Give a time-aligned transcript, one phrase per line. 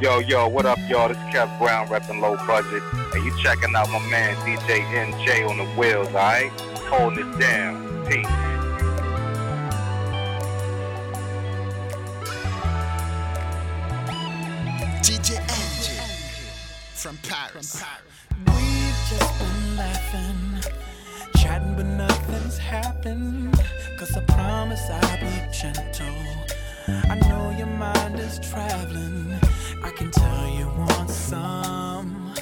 [0.00, 1.08] Yo, yo, what up, y'all?
[1.08, 2.84] This is Kev Brown repping low budget.
[3.14, 6.52] And you checking out my man DJ NJ on the wheels, alright?
[6.86, 8.06] Holding it down.
[8.06, 8.24] Peace.
[15.02, 15.98] DJ NJ
[16.94, 17.80] from Paris.
[17.80, 18.56] From Paris.
[18.56, 20.72] We've just been laughing,
[21.42, 23.60] chatting, but nothing's happened.
[23.98, 26.14] Cause I promise I'll be gentle.
[26.86, 29.47] I know your mind is traveling
[29.82, 32.34] I can tell you want some.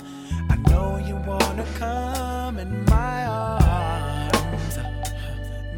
[0.50, 4.78] I know you wanna come in my arms.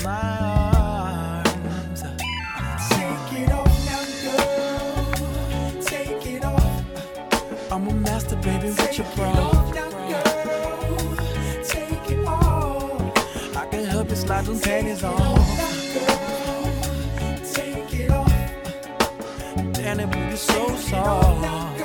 [0.04, 2.04] My arms.
[7.70, 9.32] I'm a master, baby, with your bra.
[11.64, 13.56] Take it off.
[13.56, 15.57] I can help you slide them panties on.
[20.38, 21.77] so soft.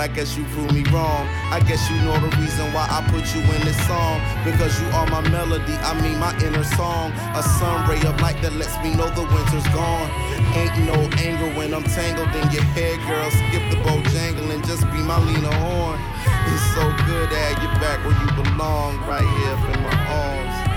[0.00, 1.28] I guess you proved me wrong.
[1.52, 4.16] I guess you know the reason why I put you in this song.
[4.48, 7.12] Because you are my melody, I mean my inner song.
[7.36, 10.08] A sun ray of light that lets me know the winter's gone.
[10.56, 13.28] Ain't no anger when I'm tangled in your hair, girl.
[13.28, 16.00] Skip the bow jangling, just be my Lena Horne.
[16.48, 20.69] It's so good to have you back where you belong, right here in my arms.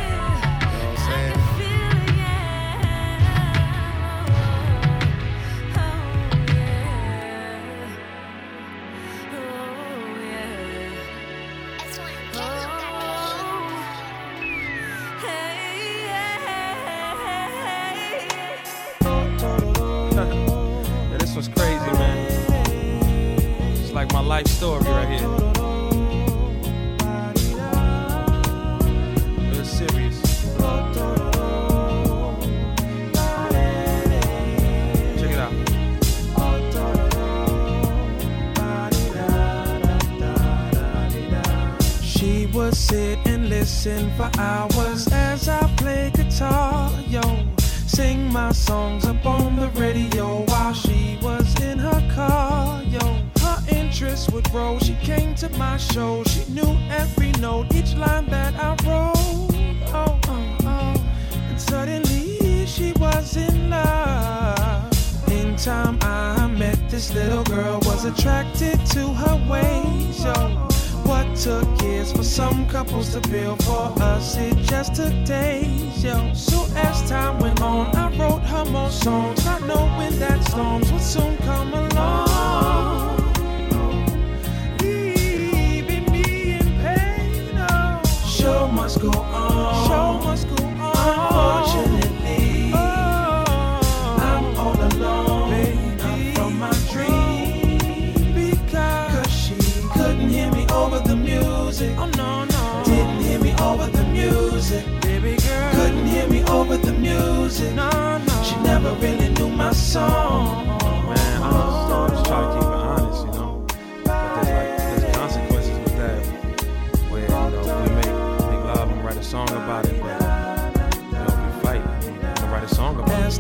[43.83, 44.32] dancing for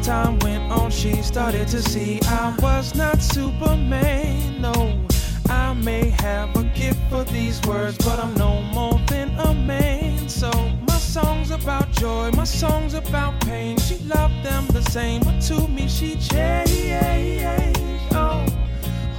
[0.03, 4.61] time went on, she started to see I was not Superman.
[4.61, 4.99] No,
[5.49, 10.27] I may have a gift for these words, but I'm no more than a man.
[10.27, 10.51] So
[10.87, 13.77] my song's about joy, my song's about pain.
[13.77, 18.03] She loved them the same, but to me she changed.
[18.11, 18.45] Oh,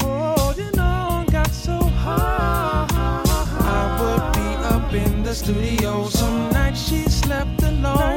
[0.00, 2.90] holding on got so hard.
[2.92, 6.76] I would be up in the studio some night.
[6.76, 8.13] She slept alone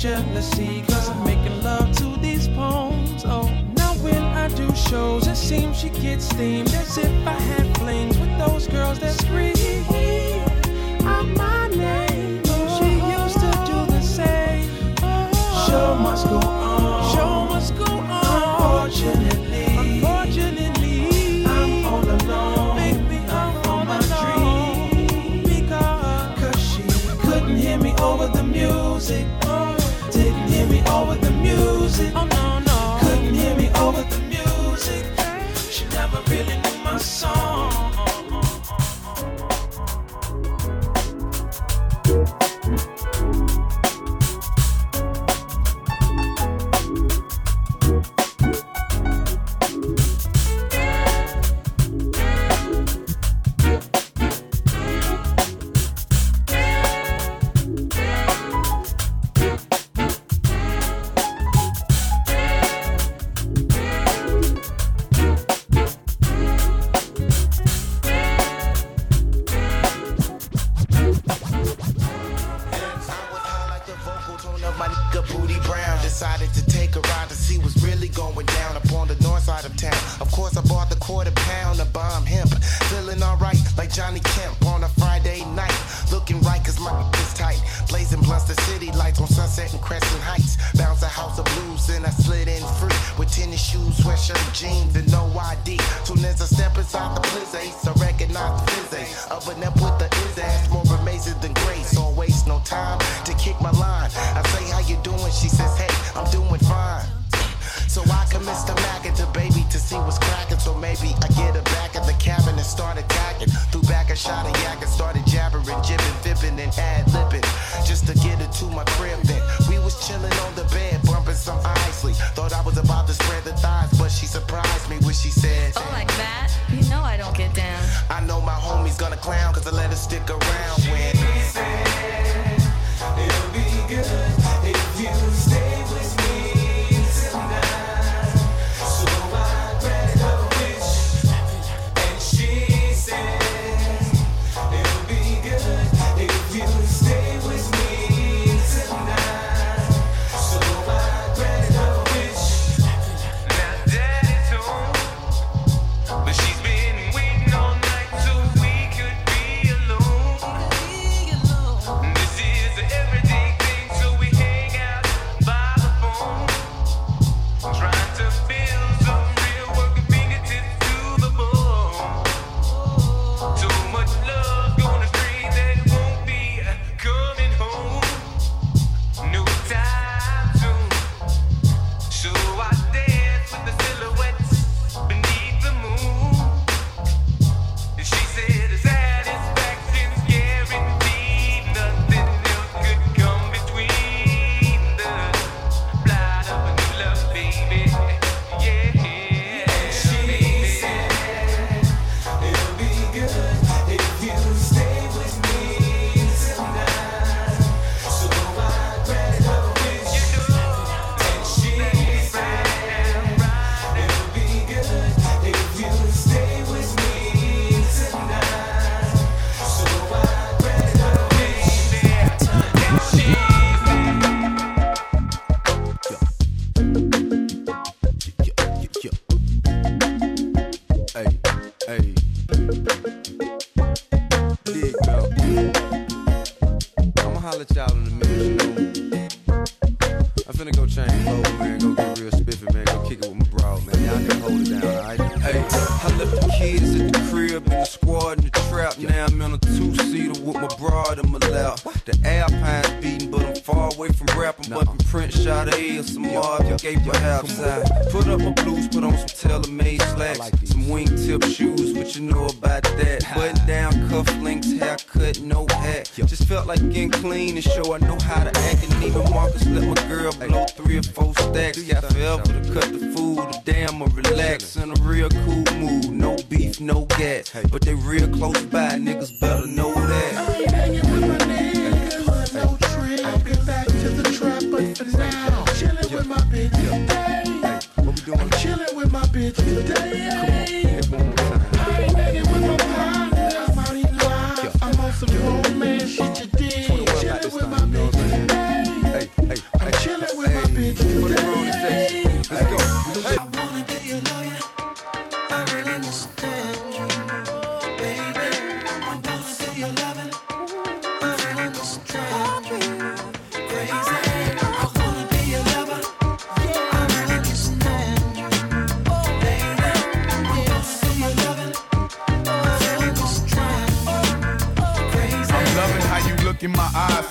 [0.00, 3.22] jealousy Cause I'm making love to these poems.
[3.26, 7.76] Oh, now when I do shows It seems she gets steamed As if I had
[7.78, 9.99] flames With those girls that scream.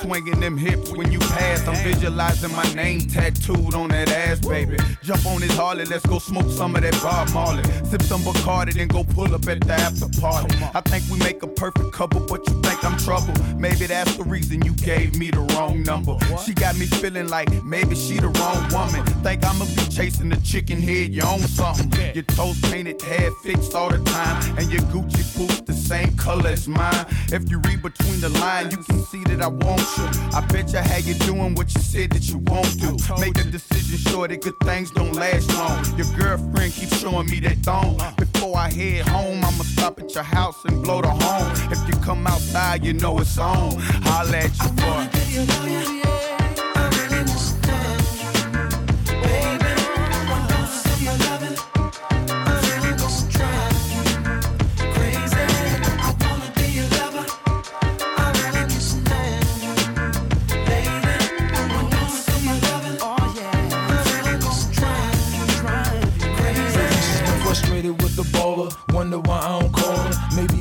[0.01, 1.67] Swinging them hips when you pass.
[1.67, 4.77] I'm visualizing my name tattooed on that ass, baby.
[5.03, 7.63] Jump on this Harley, let's go smoke some of that Bob Marley.
[7.85, 10.55] Sip some Bacardi, then go pull up at the after party.
[10.73, 13.33] I think we make a perfect couple, but you think I'm trouble.
[13.55, 16.17] Maybe that's the reason you gave me the wrong number.
[16.45, 19.05] She got me feeling like maybe she the wrong woman.
[19.23, 21.91] Think I'ma be chasing the chicken head, you own something.
[22.13, 26.49] Your toes painted, hair fixed all the time, and your Gucci boots the same color
[26.49, 27.05] as mine.
[27.31, 29.98] If you read between the lines, you can see that I want you.
[30.33, 32.97] I bet you how you doing what you said that you won't do.
[33.19, 35.83] Make a decision sure that good things don't last long.
[35.97, 37.99] Your girlfriend keeps showing me that thong.
[38.17, 41.71] Before I head home, I'ma stop at your house and blow the horn.
[41.71, 43.79] If you come outside, you know it's on.
[43.79, 44.69] Holla at you,
[46.03, 46.18] boy.
[68.93, 69.68] Wonder why I don't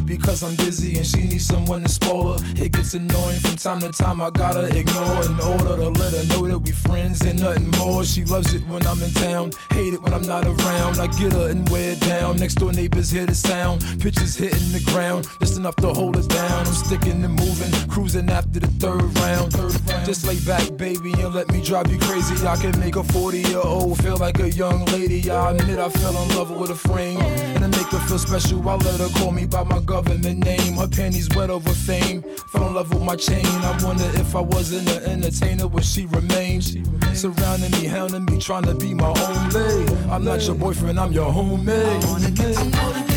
[0.09, 2.45] because I'm busy and she needs someone to spoil her.
[2.57, 4.21] It gets annoying from time to time.
[4.21, 8.05] I gotta ignore in order to let her know that we friends and nothing more.
[8.05, 10.99] She loves it when I'm in town, hate it when I'm not around.
[10.99, 12.37] I get her and wear down.
[12.39, 13.85] Next door neighbors hear the sound.
[14.01, 16.67] Pitches hitting the ground, just enough to hold us down.
[16.67, 19.53] I'm sticking and moving, cruising after the third round.
[19.53, 20.07] Third round.
[20.07, 22.35] Just lay back, baby, and let me drive you crazy.
[22.47, 25.31] I can make a 40 year old feel like a young lady.
[25.31, 27.19] I admit I fell in love with a frame.
[27.19, 30.75] And to make her feel special, I let her call me by my government name.
[30.75, 32.23] Her panties wet over fame.
[32.53, 33.45] Fell in love with my chain.
[33.45, 36.63] I wonder if I wasn't an entertainer, would she remain?
[36.63, 39.93] Surrounding me, hounding me, trying to be my own lady.
[40.09, 43.08] I'm not your boyfriend, I'm your homemade.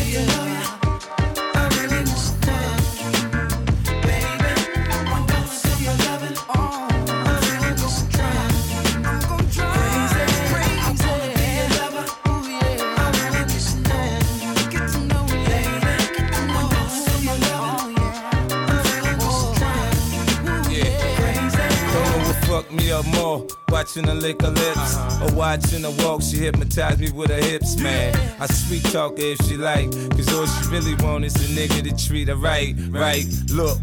[23.04, 23.46] Me more.
[23.68, 25.26] Watching her lick her lips uh-huh.
[25.26, 26.22] or watching her walk.
[26.22, 28.14] She hypnotized me with her hips, man.
[28.40, 29.90] I sweet talk her if she like.
[30.10, 33.26] Cause all she really want is a nigga to treat her right, right.
[33.50, 33.78] Look,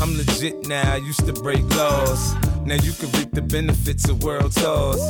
[0.00, 0.92] I'm legit now.
[0.92, 2.34] I used to break laws.
[2.64, 5.00] Now you can reap the benefits of world tours.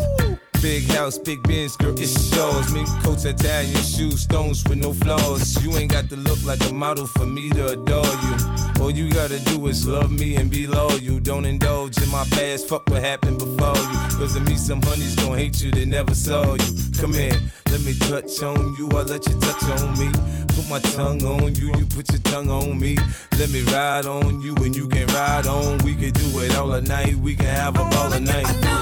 [0.65, 2.73] Big house, big Benz, girl, it's yours.
[2.73, 5.63] Mink coats, Italian shoes, stones with no flaws.
[5.63, 8.35] You ain't got to look like a model for me to adore you.
[8.81, 10.97] All you gotta do is love me and be loyal.
[10.97, 13.99] You Don't indulge in my past, fuck what happened before you.
[14.17, 16.73] Cause of me, some honeys gon' hate you, they never saw you.
[16.99, 17.39] Come here,
[17.71, 20.11] let me touch on you, I let you touch on me.
[20.49, 22.97] Put my tongue on you, you put your tongue on me.
[23.39, 25.77] Let me ride on you and you can ride on.
[25.85, 28.74] We can do it all night, we can have a ball night.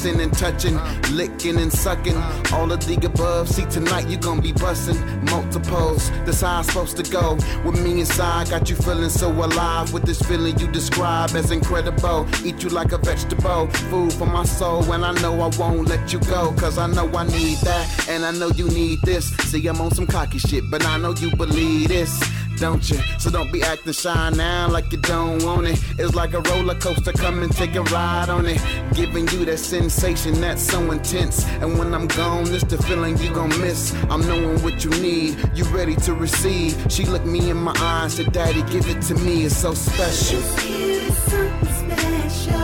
[0.00, 0.80] Kissing and touching,
[1.12, 2.16] licking and sucking.
[2.54, 3.50] All of the above.
[3.50, 6.10] See, tonight you gonna be busting multiples.
[6.24, 7.34] That's how I'm supposed to go.
[7.66, 9.92] With me inside, got you feeling so alive.
[9.92, 12.26] With this feeling you describe as incredible.
[12.42, 13.66] Eat you like a vegetable.
[13.90, 16.50] Food for my soul, and I know I won't let you go.
[16.52, 19.28] Cause I know I need that, and I know you need this.
[19.50, 22.18] See, I'm on some cocky shit, but I know you believe this,
[22.56, 22.96] don't you?
[23.18, 25.78] So don't be acting shy now like you don't want it.
[25.98, 28.62] It's like a roller coaster, come and take a ride on it.
[29.00, 31.46] Giving you that sensation that's so intense.
[31.62, 33.94] And when I'm gone, it's the feeling you gon' miss.
[34.10, 36.76] I'm knowing what you need, you ready to receive.
[36.90, 40.40] She looked me in my eyes, said, Daddy, give it to me, it's so special.
[40.58, 42.60] It's something special,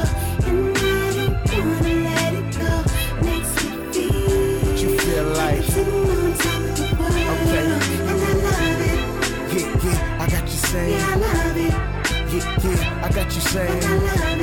[0.46, 0.80] and I
[1.16, 2.70] don't wanna let go.
[3.24, 4.76] Makes me feel.
[4.76, 7.16] You feel like, on top of the world,
[7.48, 7.64] Okay.
[7.64, 8.98] and I love it.
[9.56, 10.92] yeah, yeah, I got you saying.
[10.92, 11.74] Yeah, I love it.
[12.34, 14.35] Yeah, yeah, I got you saying.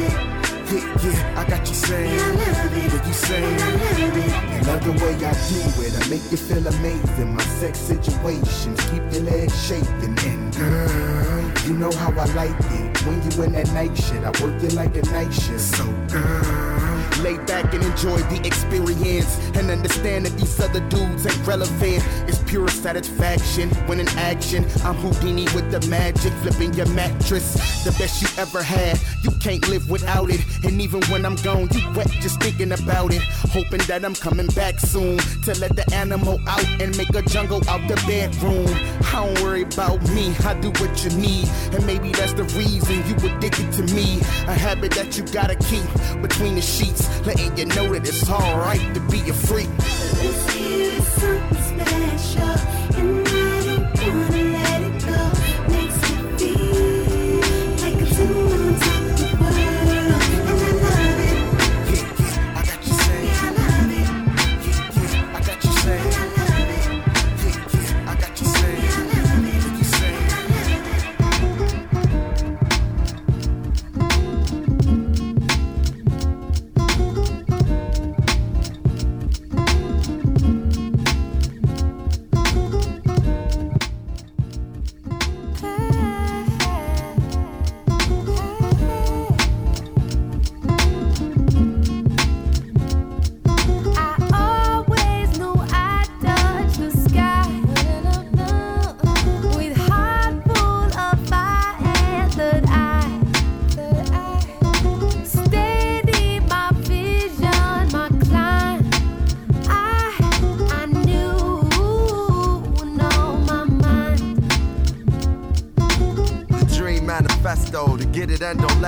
[0.73, 2.15] Yeah, I got you saying.
[2.15, 3.07] Yeah, I love it.
[3.07, 3.61] You saying.
[3.61, 4.67] I love it.
[4.67, 5.93] Love the way I do it.
[5.93, 7.35] I make you feel amazing.
[7.35, 10.17] My sex situations keep your legs shaking.
[10.17, 13.05] And girl, you know how I like it.
[13.05, 15.59] When you in that night shit, I work you like a night shift.
[15.59, 16.83] So girl,
[17.21, 22.03] Lay back and enjoy the experience and understand that these other dudes ain't relevant.
[22.27, 24.65] It's pure satisfaction when in action.
[24.83, 27.53] I'm Houdini with the magic, flipping your mattress.
[27.83, 30.41] The best you ever had, you can't live without it.
[30.63, 33.21] And even when I'm gone, you wet just thinking about it.
[33.51, 37.61] Hoping that I'm coming back soon to let the animal out and make a jungle
[37.69, 38.67] out the bedroom.
[39.07, 41.47] I don't worry about me, I do what you need.
[41.73, 44.19] And maybe that's the reason you addicted to me.
[44.47, 45.85] A habit that you gotta keep
[46.21, 49.69] between the sheets, letting you know that it's alright to be a freak.
[49.77, 52.62] This is something special,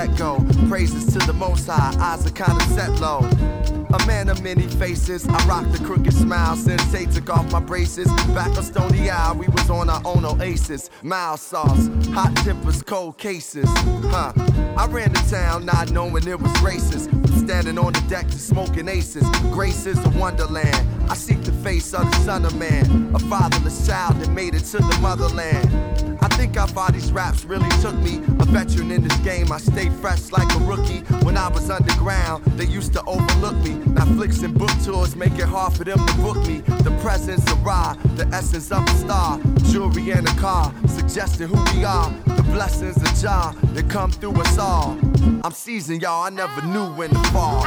[0.05, 0.45] let go.
[0.67, 3.27] Praises to the most high, eyes are kinda set low.
[3.93, 6.55] A man of many faces, I rock the crooked smile.
[6.55, 8.07] Sensei took off my braces.
[8.33, 10.89] Back on Stony Isle, we was on our own oasis.
[11.01, 13.69] Mild sauce, hot tempers, cold cases.
[14.11, 14.33] Huh.
[14.77, 17.09] I ran the town not knowing it was racist.
[17.45, 19.27] Standing on the deck to smoking aces.
[19.51, 20.87] Grace is a wonderland.
[21.09, 23.11] I seek the face of the son of man.
[23.15, 25.69] A fatherless child that made it to the motherland.
[26.21, 28.19] I think how far these raps really took me.
[28.45, 30.99] Veteran in this game, I stay fresh like a rookie.
[31.25, 33.73] When I was underground, they used to overlook me.
[33.93, 36.59] Now flicks and book tours make it hard for them to book me.
[36.83, 39.39] The presence of raw, the essence of a star.
[39.71, 42.09] Jewelry and a car, suggesting who we are.
[42.25, 44.97] The blessings of Jah that come through us all.
[45.43, 46.23] I'm seasoned, y'all.
[46.23, 47.63] I never knew when to fall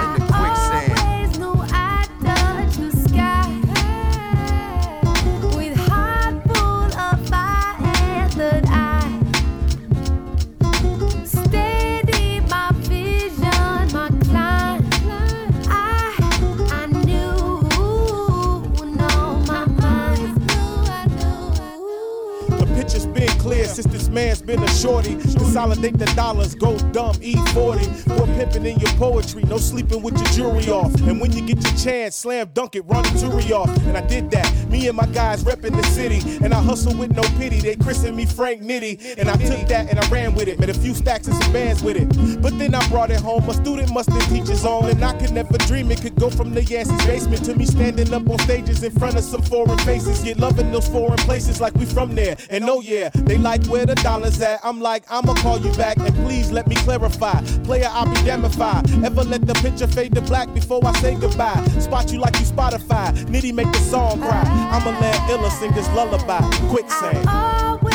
[25.58, 28.16] Consolidate the dollars, go dumb, E40.
[28.16, 30.94] for pimping in your poetry, no sleeping with your jewelry off.
[31.00, 33.68] And when you get your chance, slam dunk it, run the jury off.
[33.86, 34.68] And I did that.
[34.70, 36.20] Me and my guys repping the city.
[36.44, 37.60] And I hustle with no pity.
[37.60, 39.18] They christened me Frank Nitty.
[39.18, 40.60] And I took that and I ran with it.
[40.60, 42.08] Made a few stacks and some bands with it.
[42.40, 43.48] But then I brought it home.
[43.50, 44.88] A student must have teachers on.
[44.88, 48.12] And I could never dream it could go from the Yancey's basement to me standing
[48.14, 50.22] up on stages in front of some foreign faces.
[50.22, 52.36] Get loving those foreign places like we from there.
[52.48, 54.60] And oh yeah, they like where the dollars at.
[54.62, 57.40] I'm like, I'm a call you back and please let me clarify.
[57.64, 58.84] Player, I'll be damified.
[59.02, 61.64] Ever let the picture fade to black before I say goodbye?
[61.80, 63.12] Spot you like you Spotify.
[63.32, 64.44] Nitty make the song cry.
[64.72, 66.40] I'ma let Illa sing this lullaby.
[66.68, 67.87] Quicksand.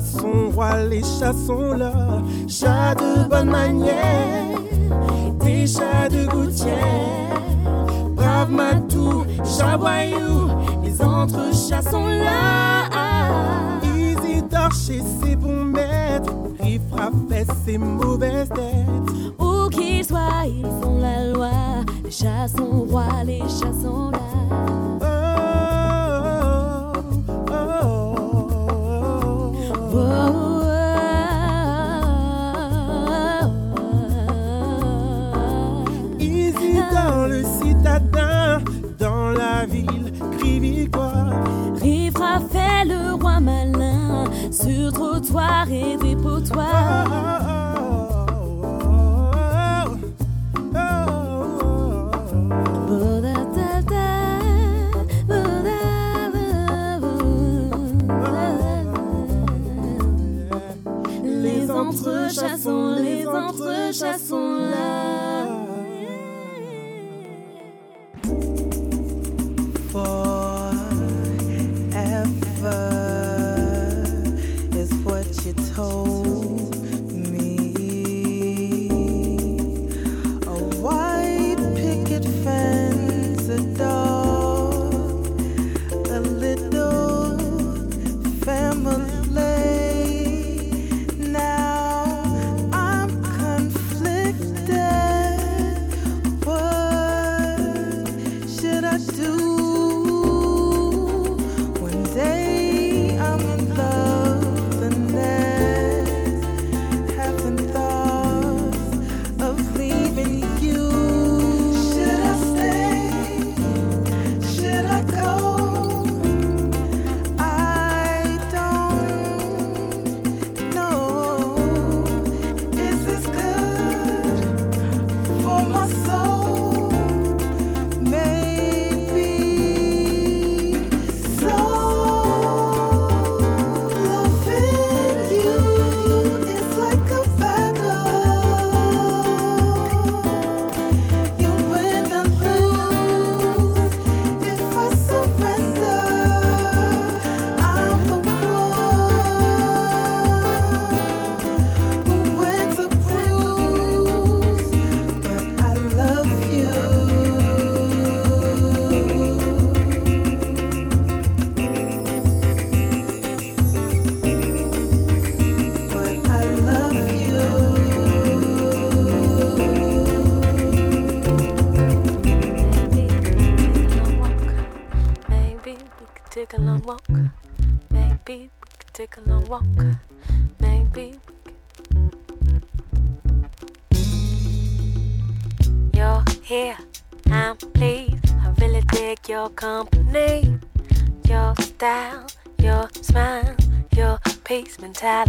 [0.00, 1.92] chassons rois, les chassons là.
[2.48, 4.58] Chat de bonne manière,
[5.40, 7.42] des chats de gouttière.
[8.14, 10.48] Brave Matou, Chaboyou,
[10.82, 12.88] les entre chassons là.
[13.82, 19.38] Isidore chez ses bons maîtres, Riffra fait ses mauvaises têtes.
[19.38, 21.50] Où qu'ils soient, ils font la loi.
[22.04, 24.09] Les chats sont rois, les chats sont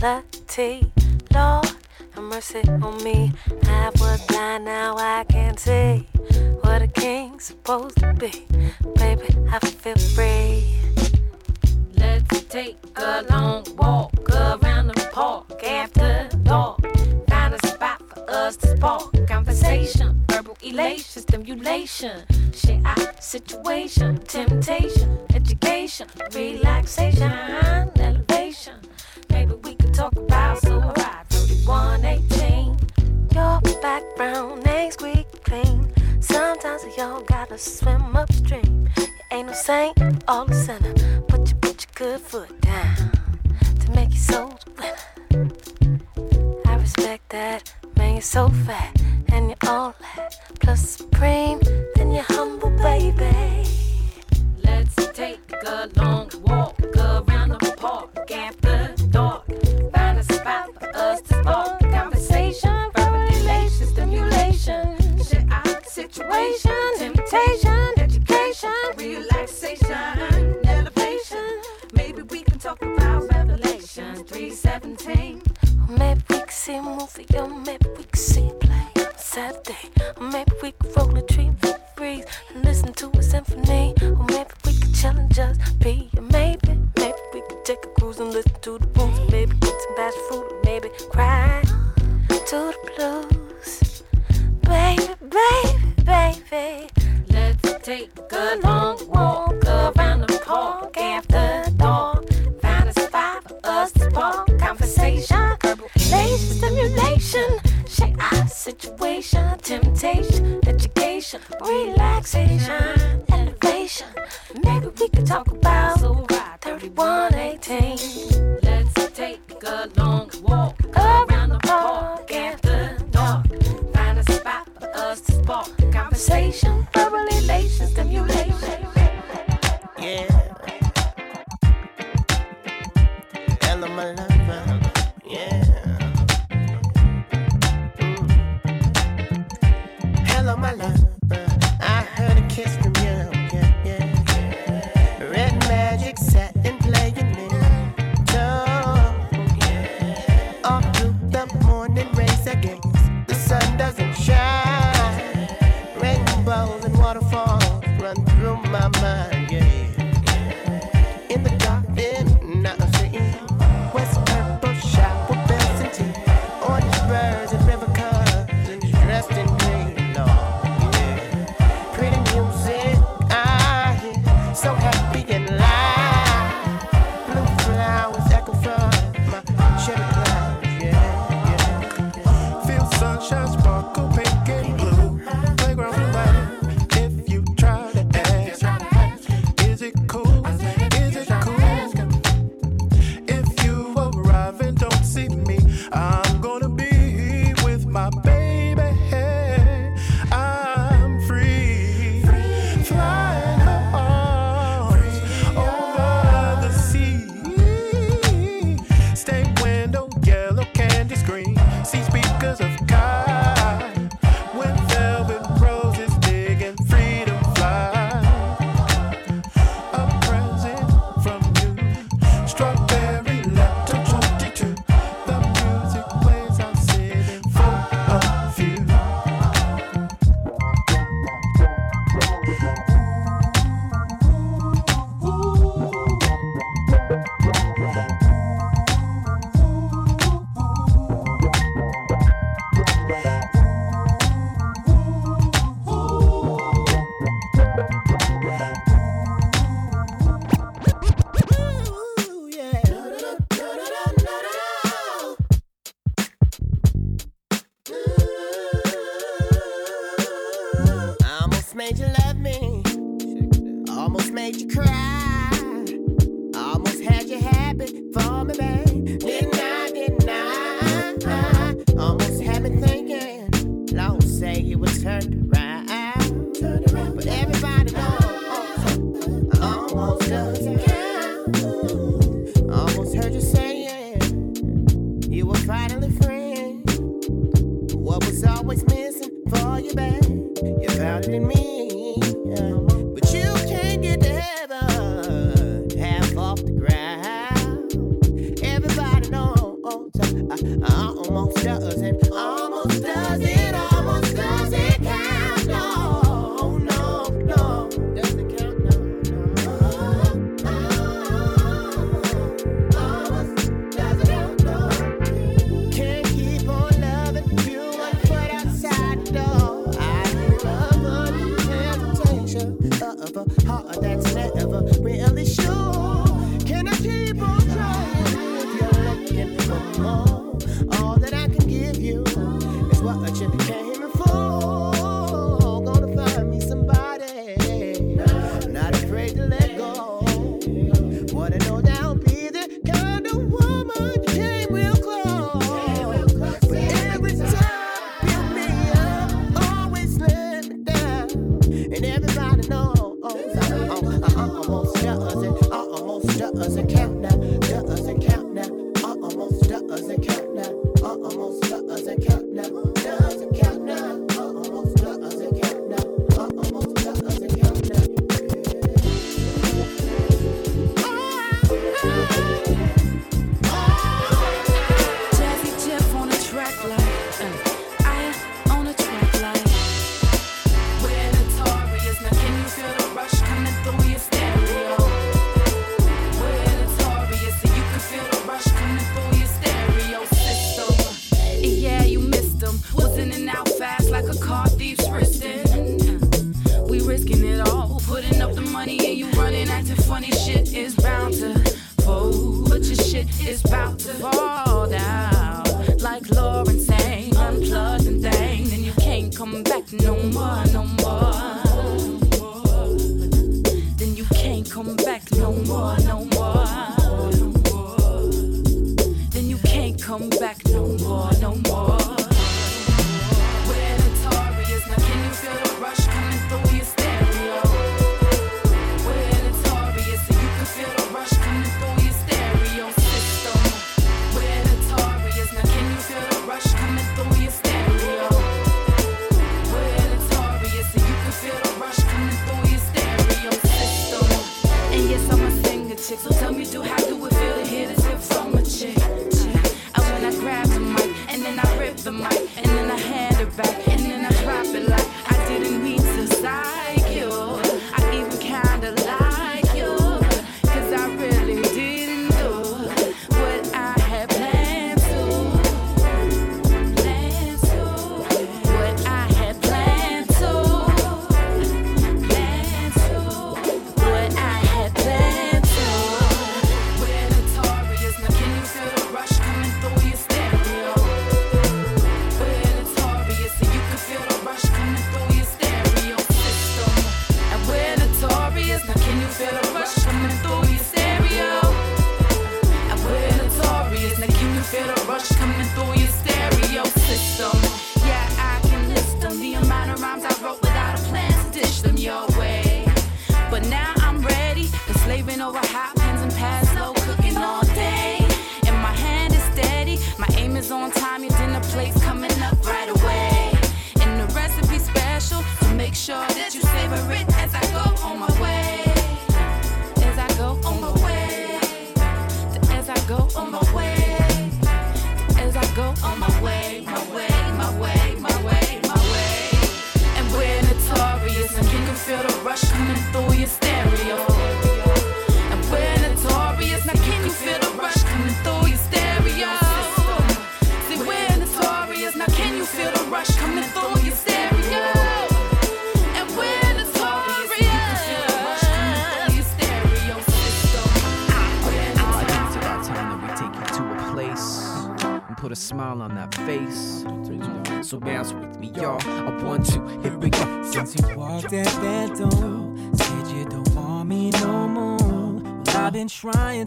[0.01, 1.00] Reality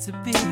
[0.04, 0.43] to pick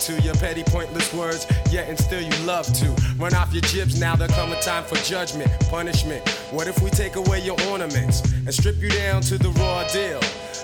[0.00, 2.86] to your petty, pointless words, yet and still you love to.
[3.18, 6.26] Run off your jibs now, there come a time for judgment, punishment.
[6.50, 10.20] What if we take away your ornaments and strip you down to the raw deal?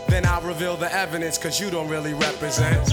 [0.09, 2.93] Then I'll reveal the evidence, cause you don't really represent.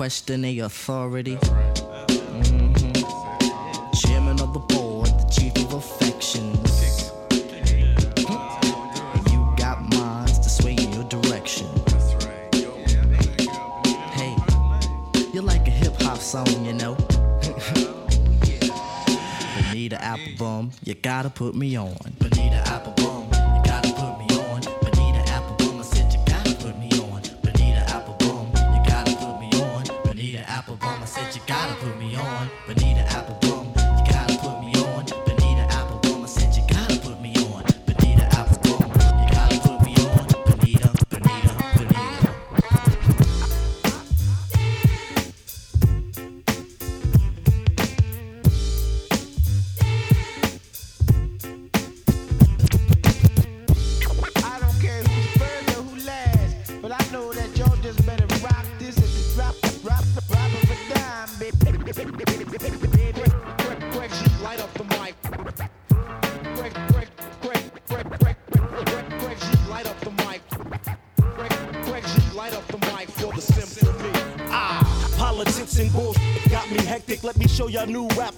[0.00, 1.36] Questioning authority.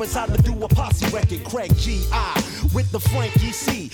[0.03, 1.45] rappers how to do a posse record.
[1.45, 2.35] Craig G.I.
[2.75, 3.91] with the Frankie C.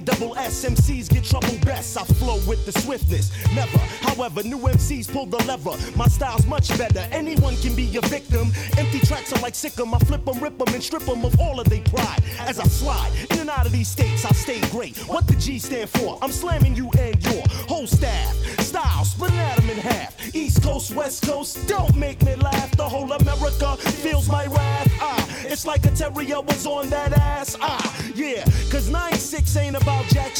[0.00, 0.64] Double S.
[0.64, 1.96] MCs get trouble best.
[1.96, 3.30] I flow with the swiftness.
[3.54, 5.76] Never, however, new MCs pull the lever.
[5.96, 7.00] My style's much better.
[7.12, 8.52] Anyone can be a victim.
[8.76, 9.86] Empty tracks are like sicker.
[9.86, 10.23] My flip
[10.58, 12.22] them and strip them of all of their pride.
[12.40, 14.96] As I slide in and out of these states, I stay great.
[15.08, 16.18] What the G stand for?
[16.22, 18.34] I'm slamming you and your whole staff.
[18.60, 20.34] Style, splitting them in half.
[20.34, 22.70] East Coast, West Coast, don't make me laugh.
[22.76, 24.92] The whole America feels my wrath.
[25.00, 27.56] Ah, it's like a terrier was on that ass.
[27.60, 30.34] Ah, yeah, cause 9-6 ain't about jack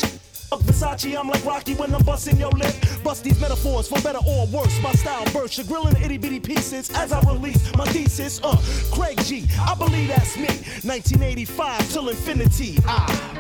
[0.54, 2.72] Fuck Versace, I'm like Rocky when I'm busting your lip.
[3.02, 4.80] Bust these metaphors for better or worse.
[4.80, 8.40] My style bursts, you're grilling itty bitty pieces as I release my thesis.
[8.40, 8.56] Uh,
[8.92, 10.46] Craig G, I believe that's me.
[10.84, 12.78] 1985 till infinity.
[12.86, 13.34] Ah.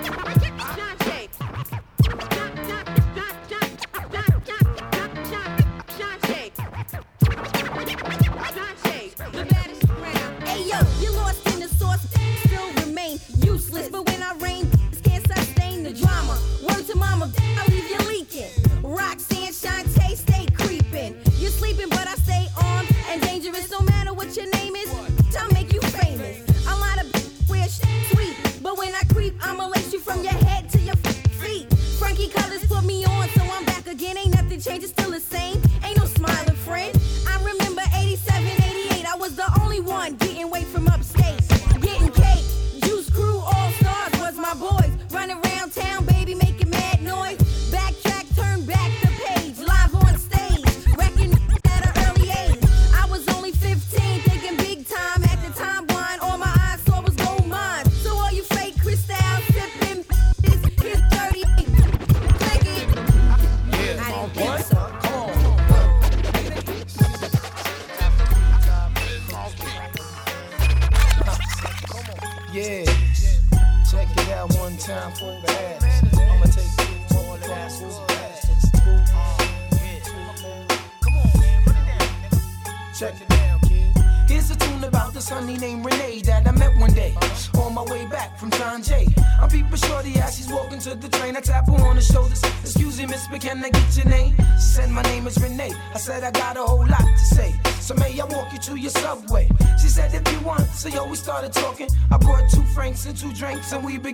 [103.64, 104.13] So we begin.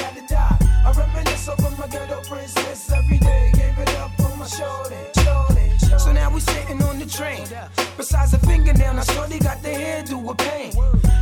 [0.00, 0.58] Had to die.
[0.86, 3.52] I reminisce over my ghetto princess every day.
[3.54, 5.98] Give it up for my shorty, shorty.
[5.98, 7.46] So now we sitting on the train.
[7.96, 10.72] Besides a fingernail, now shorty got the hairdo with pain.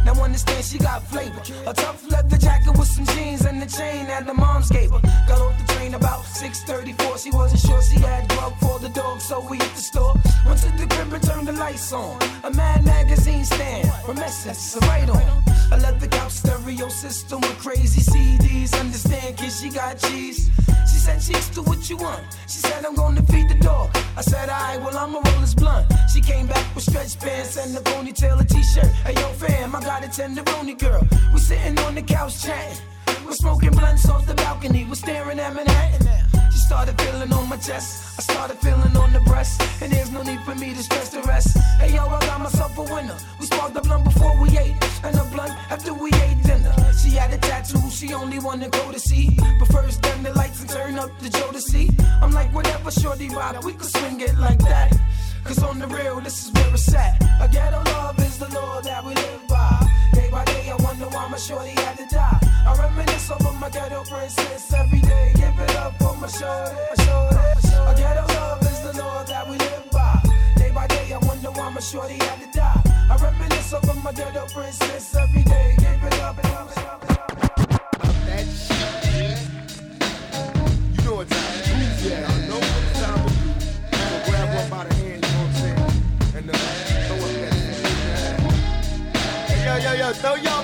[0.05, 1.43] Now understand she got flavor.
[1.67, 5.01] A tough leather jacket with some jeans and the chain that the moms gave her.
[5.27, 7.19] Got off the train about 6:34.
[7.19, 10.15] She wasn't sure she had grub for the dog, so we hit the store.
[10.47, 12.19] Went to the crib and turned the lights on.
[12.45, 15.56] A Mad magazine stand from Essence, right on.
[15.73, 18.79] A leather couch stereo system with crazy CDs.
[18.79, 20.51] Understand, kid, she got cheese.
[20.91, 22.23] She said, Cheeks, do what you want.
[22.43, 23.91] She said, I'm gonna feed the dog.
[24.17, 25.93] I said, Alright, well, I'ma roll this blunt.
[26.13, 28.93] She came back with stretch pants and a ponytail, a t shirt.
[29.05, 31.07] Hey, yo, fam, I got a tenderoni girl.
[31.33, 32.79] We sitting on the couch chatting.
[33.25, 34.85] We're smoking blunts off the balcony.
[34.89, 36.36] We're staring at Manhattan.
[36.57, 38.19] She started feeling on my chest.
[38.19, 39.61] I started feeling on the breast.
[39.83, 41.59] And there's no need for me to stress the rest.
[41.79, 43.19] Hey yo, I got myself a winner.
[43.39, 44.77] We sparked the blunt before we ate.
[45.05, 46.75] And a blunt after we ate dinner.
[46.95, 49.39] She had a tattoo, she only wanna go to see.
[49.59, 51.93] But first, dim the lights and turn up the Jodeci.
[52.23, 54.97] I'm like, whatever, shorty rock, we could swing it like that.
[55.45, 57.23] Cause on the real, this is where it's at.
[57.39, 59.87] A ghetto love is the law that we live by.
[60.15, 62.41] Day by day, I wonder why my shorty had to die.
[62.67, 65.33] I reminisce over my ghetto princess every day.
[65.37, 66.77] Give it up for my shorty.
[67.73, 70.21] A ghetto love is the law that we live by.
[70.57, 72.83] Day by day, I wonder why my shorty had to die.
[73.11, 75.75] I reminisce over my ghetto princess every day.
[75.79, 77.33] Give it up, it up, up, up.
[78.03, 78.15] I'm
[85.53, 85.85] saying?
[86.35, 86.57] And uh,
[89.65, 90.63] yo, yo, yo, throw your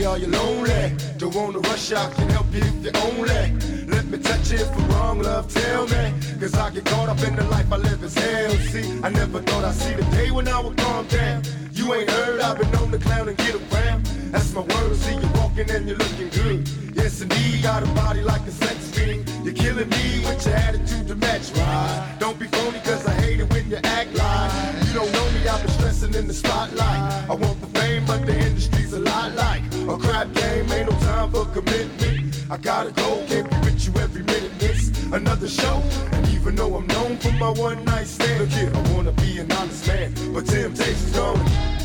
[0.00, 0.96] baby, are you lonely?
[1.18, 3.86] Don't wanna rush out, can help you if you're only.
[3.86, 6.12] Let me touch it for wrong, love, tell me.
[6.40, 8.50] Cause I get caught up in the life I live as hell.
[8.72, 11.42] See, I never thought I'd see the day when I would calm down.
[11.72, 14.06] You ain't heard, I've been on the clown and get around.
[14.32, 16.68] That's my word, see you walking and you're looking good.
[16.94, 19.28] Yes, indeed, got a body like a sex fiend.
[19.44, 22.16] You're killing me with your attitude to match, right?
[22.18, 24.50] Don't be phony, cause I hate it when you act like
[24.86, 27.30] you don't know me, I've been stressing in the spotlight.
[27.30, 30.98] I want the fame, but the industry's a lot like a crap game, ain't no
[31.00, 32.46] time for commitment.
[32.50, 35.82] I gotta go, can't be with you every minute, miss another show.
[36.12, 39.38] And even though I'm known for my one night stand, look here, I wanna be
[39.38, 41.79] an honest man, but temptation's gone.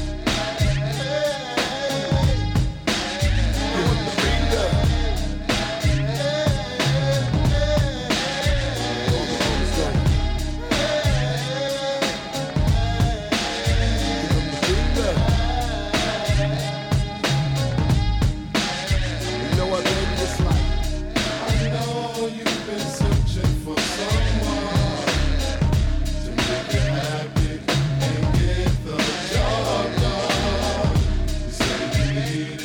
[32.16, 32.65] Said you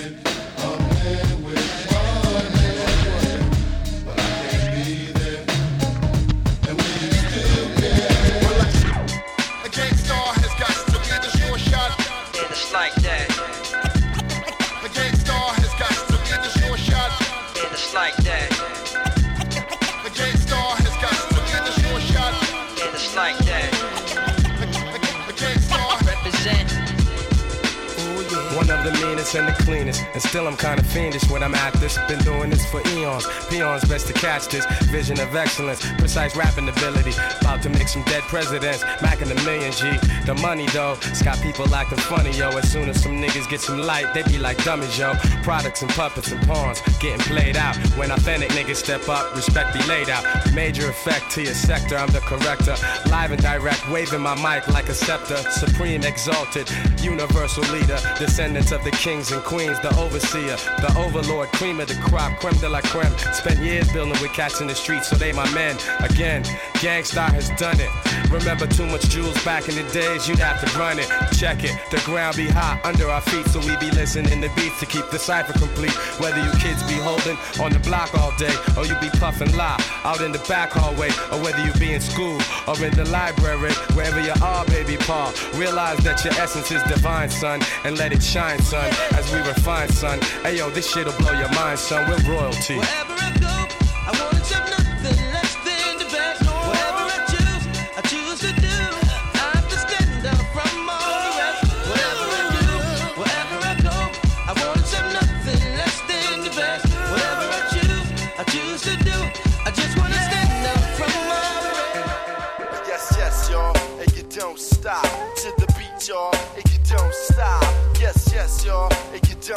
[30.91, 31.99] fiendish when I'm at this.
[32.09, 33.27] Been doing this for eons.
[33.49, 37.13] Peons best to catch this vision of excellence, precise rapping ability.
[37.41, 39.97] About to make some dead presidents, macking a million G.
[40.27, 42.49] The money though, it's got people acting funny, yo.
[42.51, 45.15] As soon as some niggas get some light, they be like dummies, yo.
[45.45, 47.77] Products and puppets and pawns getting played out.
[47.97, 50.25] When authentic niggas step up, respect be laid out.
[50.53, 52.75] Major effect to your sector, I'm the corrector.
[53.09, 55.37] Live and direct, waving my mic like a scepter.
[55.63, 56.69] Supreme exalted,
[57.01, 58.01] universal leader.
[58.19, 62.59] Descendants of the kings and queens, the overseer, the overlord, cream of the crop, creme
[62.59, 63.17] de la creme.
[63.33, 65.77] Spent years building with cats in the streets, so they my men.
[66.03, 66.45] Again,
[66.81, 67.91] Gang Starr has done it.
[68.31, 71.09] Remember too much jewels back in the days, you'd have to run it.
[71.37, 74.79] Check it, the ground be hot under our feet, so we be listening to beats
[74.79, 75.93] to keep the cipher complete.
[76.21, 79.83] Whether you kids be holding on the block all day, or you be puffing lie
[80.05, 82.39] out in the back hallway, or whether you be in school
[82.69, 85.33] or in the library, wherever you are, baby Paul.
[85.55, 88.89] Realize that your essence is divine, son, and let it shine, son,
[89.19, 90.21] as we refine, son.
[90.43, 92.09] Hey yo, this shit'll blow your mind, son.
[92.09, 92.77] We're royalty.
[92.79, 93.30] Wherever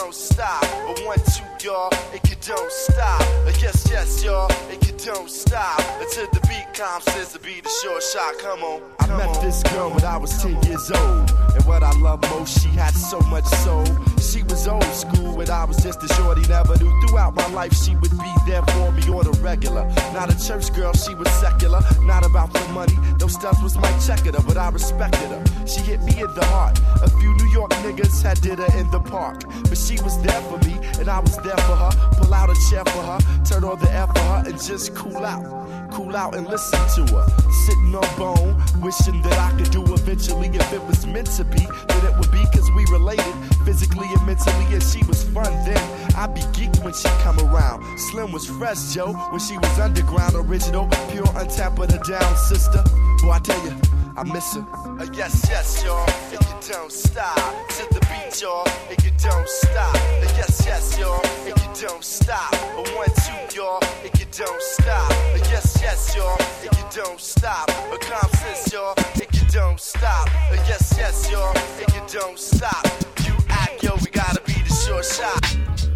[0.03, 0.63] don't stop.
[0.63, 3.21] A one, two, y'all, and you don't stop.
[3.47, 5.79] A yes, yes, y'all, and you don't stop.
[6.01, 8.37] Until the beat comes, says to be the short shot.
[8.39, 8.81] Come on.
[8.99, 11.29] I met this girl when I was 10 years old.
[11.55, 13.85] And what I love most, she had so much soul.
[14.19, 16.41] She was old school, and I was just a shorty.
[16.47, 19.85] Never knew throughout my life she would be there for me on the regular.
[20.13, 21.81] Not a church girl, she was secular.
[22.01, 25.43] Not about the money, those stuff was my checker, but I respected her.
[25.67, 26.79] She hit me in the heart.
[27.01, 29.43] A few New York niggas had did her in the park.
[29.69, 31.91] But she was there for me, and I was there for her.
[32.17, 35.25] Pull out a chair for her, turn on the air for her, and just cool
[35.25, 35.91] out.
[35.91, 37.27] Cool out and listen to her.
[37.65, 40.47] Sitting on bone, wishing that I could do eventually.
[40.47, 43.33] If it was meant to be, then it would be cause we related
[43.65, 44.65] physically and mentally.
[44.73, 46.15] And she was fun then.
[46.15, 47.83] I'd be geeked when she come around.
[47.97, 52.83] Slim was fresh, Joe, when she was underground, original, pure, untapped, her down, sister.
[53.21, 53.75] Boy, I tell you,
[54.15, 54.65] I miss her.
[54.99, 57.35] A yes, yes, y'all, and you don't stop.
[57.69, 59.95] To the beat, y'all, and you don't stop.
[59.95, 62.53] A yes, yes, y'all, and you don't stop.
[62.53, 65.11] A one, two, y'all, you don't stop.
[65.51, 67.69] Yes, yes, y'all, and you don't stop.
[67.69, 68.31] A calm
[68.71, 70.27] y'all, and you don't stop.
[70.67, 72.83] Yes, yes, y'all, and you don't stop.
[73.25, 75.92] You act, yo, we gotta be the short shot.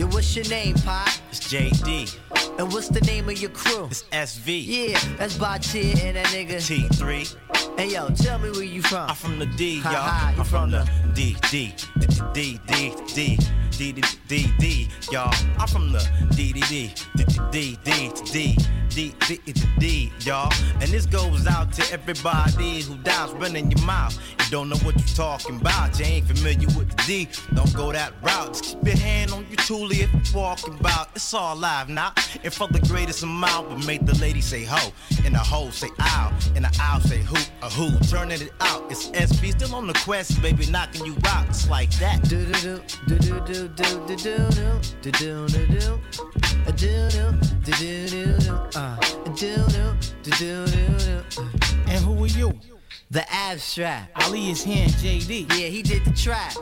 [0.00, 1.08] Yo, what's your name, Pop?
[1.30, 2.58] It's JD.
[2.58, 3.86] And what's the name of your crew?
[3.86, 4.66] It's SV.
[4.66, 7.78] Yeah, that's Baatin and that nigga T3.
[7.78, 9.08] Hey yo, tell me where you from.
[9.08, 9.94] I'm from the D, y'all.
[9.94, 11.74] I'm from the D, D,
[12.34, 13.38] D, D, D,
[13.80, 15.34] D, D, D, D, y'all.
[15.58, 16.06] I'm from the
[16.36, 16.92] D, D, D,
[17.50, 18.56] D, D, D,
[18.90, 20.52] D, D, D, y'all.
[20.82, 24.18] And this goes out to everybody who dies running your mouth.
[24.38, 25.98] You don't know what you're talking about.
[25.98, 27.28] You ain't familiar with the D.
[27.54, 28.48] Don't go that route.
[28.48, 31.08] Just keep your hand on your toolie if you're walking about.
[31.14, 32.12] It's all live now.
[32.44, 34.92] And for the greatest amount, we make the lady say ho,
[35.24, 37.98] and the ho say ow, and the ow say who, a who.
[38.08, 38.90] Turning it out.
[38.90, 41.48] It's SV still on the quest, baby, knocking you out.
[41.48, 42.28] It's like that.
[42.28, 43.69] Do do do do do do
[48.74, 48.96] uh.
[51.88, 52.69] And who are you?
[53.12, 54.22] The abstract.
[54.22, 55.50] Ali is here in JD.
[55.58, 56.54] Yeah, he did the trap.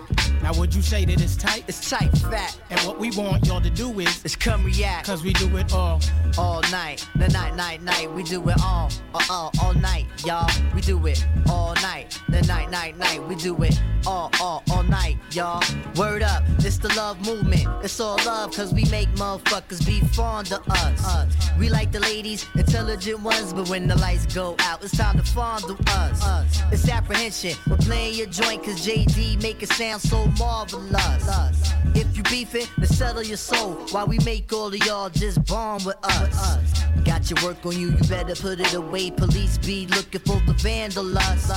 [0.42, 1.64] Now would you say that it's tight?
[1.68, 2.58] It's tight, fat.
[2.70, 5.04] And what we want y'all to do is It's come react.
[5.06, 6.00] Cause we do it all
[6.38, 7.06] all night.
[7.16, 8.10] The night, night, night.
[8.12, 10.50] We do it all, all, all, all night, y'all.
[10.74, 12.18] We do it all night.
[12.30, 13.22] The night, night, night.
[13.28, 15.62] We do it all, all, all night, y'all.
[15.96, 17.66] Word up, it's the love movement.
[17.84, 21.04] It's all love, cause we make motherfuckers be fond of us.
[21.04, 21.50] us.
[21.58, 25.24] We like the ladies, intelligent ones, but when the lights go out, it's time to
[25.24, 26.37] fondle us.
[26.72, 27.54] It's apprehension.
[27.68, 31.72] We're playing your joint, cause JD make it sound so marvelous.
[31.94, 35.84] If you beefing, then settle your soul while we make all of y'all just bomb
[35.84, 36.84] with us.
[37.04, 39.10] Got your work on you, you better put it away.
[39.10, 41.48] Police be looking for the vandalous.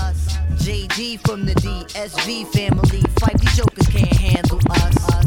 [0.57, 3.01] JD from the DSV family.
[3.19, 5.21] Fight these jokers can't handle us.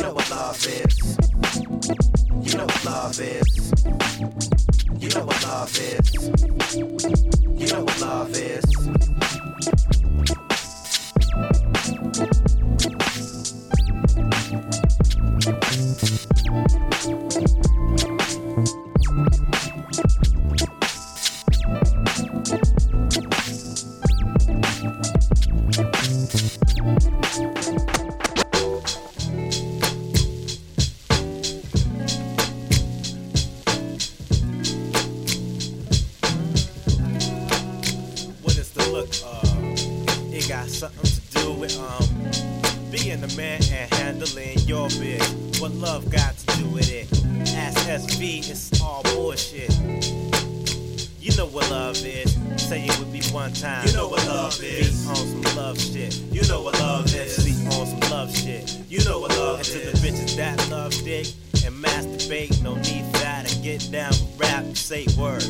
[0.00, 1.18] You know what love is.
[2.40, 3.72] You know what love is.
[4.98, 6.14] You know what love is.
[7.60, 8.64] You know what love is.
[17.02, 17.59] What
[47.90, 49.76] Ask SV, it's all bullshit.
[51.20, 52.38] You know what love is.
[52.56, 53.84] Say it with me one time.
[53.84, 55.02] You know what love is.
[55.02, 56.14] Be on some love shit.
[56.30, 57.34] You know what love is.
[57.34, 58.78] Sleep on some love shit.
[58.88, 61.26] You know what love and to the bitches that love dick
[61.66, 63.52] and masturbate, no need for that.
[63.52, 65.42] And get down with rap, say word.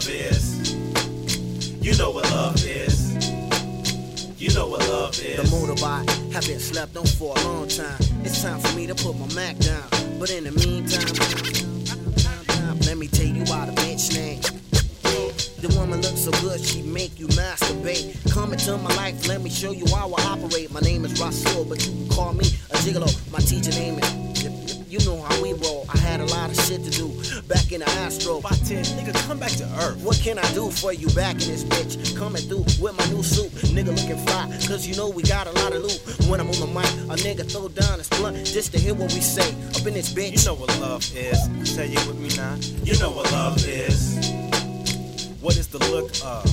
[0.00, 0.72] Love is.
[1.82, 3.12] You know what love is.
[4.40, 5.36] You know what love is.
[5.36, 7.98] The motorbike have been slept on for a long time.
[8.24, 9.84] It's time for me to put my Mac down.
[10.18, 11.04] But in the meantime,
[12.86, 14.40] let me tell you why the bitch name.
[15.60, 18.32] The woman looks so good, she make you masturbate.
[18.32, 20.72] Come into my life, let me show you how I operate.
[20.72, 23.10] My name is Rasul, but you can call me a gigolo.
[23.30, 24.69] My teacher name is.
[24.90, 25.86] You know how we roll.
[25.88, 27.06] I had a lot of shit to do
[27.42, 28.40] back in the Astro.
[28.40, 30.02] By 10, nigga, come back to Earth.
[30.02, 32.16] What can I do for you back in this bitch?
[32.18, 33.52] Coming through with my new suit.
[33.70, 36.28] Nigga looking fly, cause you know we got a lot of loot.
[36.28, 39.14] When I'm on the mic, a nigga throw down his blunt just to hear what
[39.14, 39.48] we say.
[39.78, 40.40] Up in this bitch.
[40.40, 41.38] You know what love is.
[41.70, 42.56] Say it with me now.
[42.82, 44.18] You know what love is.
[45.40, 46.44] What is the look of?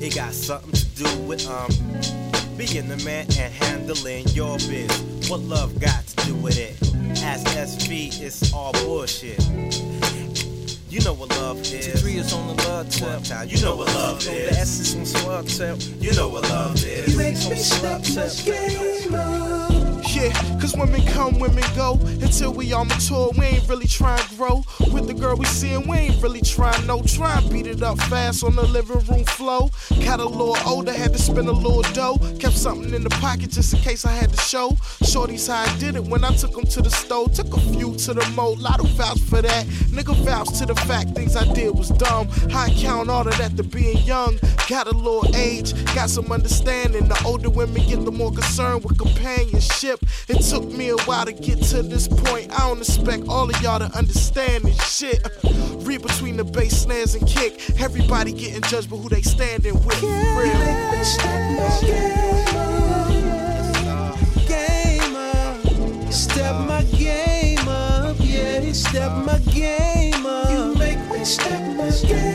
[0.00, 1.70] It got something to do with um
[2.56, 5.28] being the man and handling your biz.
[5.28, 6.97] What love got to do with it?
[7.22, 9.38] As SV, it's all bullshit.
[10.90, 11.86] You know what love is.
[11.86, 13.22] Two three is on the love tip.
[13.24, 13.48] time.
[13.48, 14.50] You know what love On is.
[14.50, 15.78] The essence on swell tip.
[16.00, 17.16] You know what love is.
[17.16, 18.30] Makes me step tip.
[20.14, 21.98] Yeah, cause women come, women go.
[22.22, 24.64] Until we all mature, we ain't really trying to grow.
[24.90, 27.02] With the girl we seeing, we ain't really trying no.
[27.02, 29.68] Try and beat it up fast on the living room floor.
[30.02, 32.16] Got a little older, had to spend a little dough.
[32.38, 34.78] Kept something in the pocket just in case I had to show.
[35.02, 37.28] Shorty's how I did it when I took them to the store.
[37.28, 39.66] Took a few to the mo, lot of vouch for that.
[39.92, 42.28] Nigga vouch to the fact things I did was dumb.
[42.54, 44.38] I count all of that to being young.
[44.68, 47.08] Got a little age, got some understanding.
[47.08, 49.97] The older women get, the more concerned with companionship.
[50.28, 52.52] It took me a while to get to this point.
[52.52, 55.26] I don't expect all of y'all to understand this shit.
[55.86, 57.80] Read between the bass snares and kick.
[57.80, 60.00] Everybody getting judged by who they standing with.
[64.46, 66.12] Game up.
[66.12, 68.16] Step my game up.
[68.20, 70.50] Yeah, step my game up.
[70.50, 72.27] You make me step my game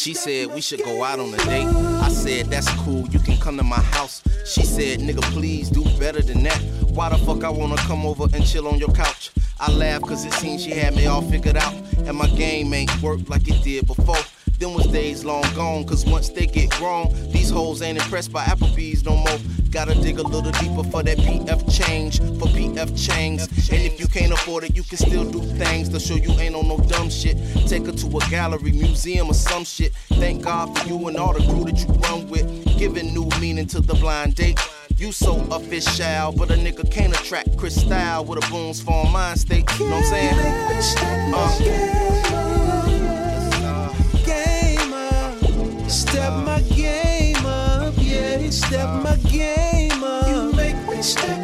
[0.00, 1.66] She said we should go out on a date.
[1.66, 4.22] I said that's cool, you can come to my house.
[4.46, 6.56] She said, nigga, please do better than that.
[6.88, 9.30] Why the fuck I wanna come over and chill on your couch?
[9.60, 11.74] I laughed cause it seemed she had me all figured out.
[12.06, 14.16] And my game ain't worked like it did before.
[14.60, 18.44] Them was days long gone, cause once they get grown, these hoes ain't impressed by
[18.44, 19.38] Applebee's no more.
[19.70, 23.48] Gotta dig a little deeper for that PF Chang's, for PF Chang's.
[23.70, 26.54] And if you can't afford it, you can still do things to show you ain't
[26.54, 27.38] on no dumb shit.
[27.68, 29.94] Take her to a gallery, museum, or some shit.
[30.20, 32.46] Thank God for you and all the crew that you run with.
[32.78, 34.60] Giving new meaning to the blind date.
[34.98, 39.64] You so official, but a nigga can't attract Cristal with a Boone's Farm mind state.
[39.78, 41.32] You know what I'm saying?
[41.32, 42.49] Uh,
[45.90, 47.92] Step my game up.
[47.98, 50.28] Yeah, step my game up.
[50.28, 51.39] You make me step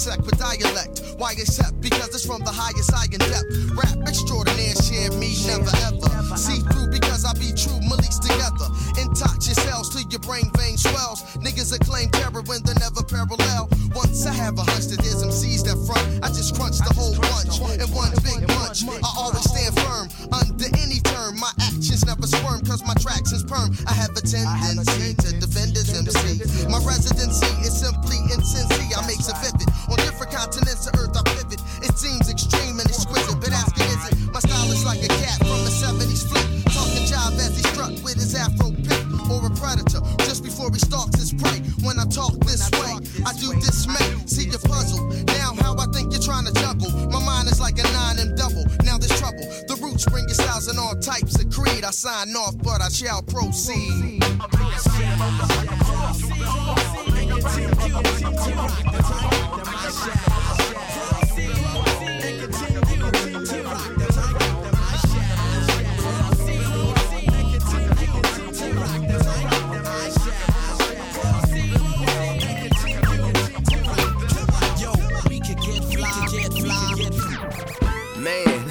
[0.00, 1.02] sec with dialect.
[1.18, 1.78] Why accept?
[1.82, 3.52] Because it's from the highest I in depth.
[3.76, 3.99] Rap
[78.30, 78.70] Man,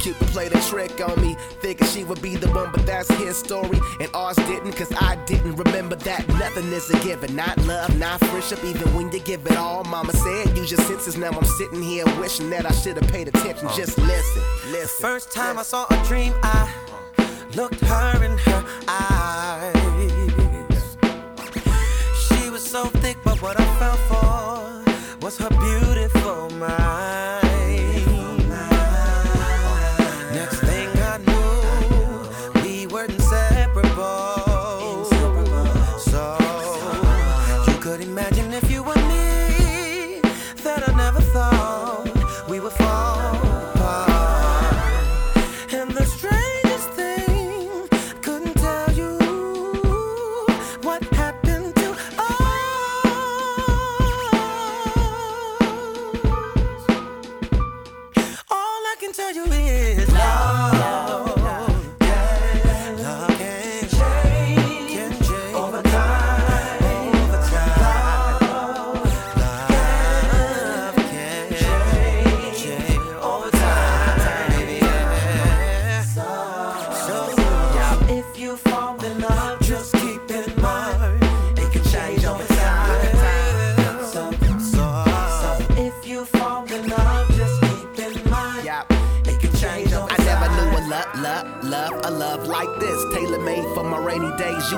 [0.00, 3.36] Cupid played a trick on me, thinking she would be the one, but that's his
[3.36, 3.80] story.
[4.00, 7.34] And ours didn't, cause I didn't remember that nothing is a given.
[7.34, 9.82] Not love, not friendship, even when you give it all.
[9.84, 11.16] Mama said, use your senses.
[11.16, 13.68] Now I'm sitting here wishing that I should have paid attention.
[13.76, 15.00] Just listen, listen.
[15.00, 16.72] First time I saw a dream, I
[17.56, 19.74] looked her in her eyes.
[22.26, 27.29] She was so thick, but what I fell for was her beautiful mind.